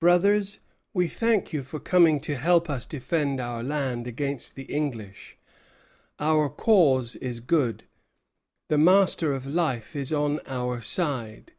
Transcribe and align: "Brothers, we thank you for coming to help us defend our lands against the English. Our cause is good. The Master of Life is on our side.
"Brothers, 0.00 0.60
we 0.94 1.06
thank 1.06 1.52
you 1.52 1.62
for 1.62 1.78
coming 1.78 2.18
to 2.20 2.34
help 2.34 2.70
us 2.70 2.86
defend 2.86 3.42
our 3.42 3.62
lands 3.62 4.08
against 4.08 4.54
the 4.54 4.62
English. 4.62 5.36
Our 6.18 6.48
cause 6.48 7.14
is 7.16 7.40
good. 7.40 7.84
The 8.70 8.78
Master 8.78 9.34
of 9.34 9.46
Life 9.46 9.94
is 9.94 10.14
on 10.14 10.40
our 10.46 10.80
side. 10.80 11.52